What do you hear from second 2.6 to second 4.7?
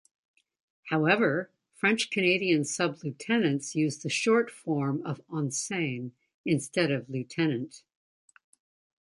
sub-lieutenants use the short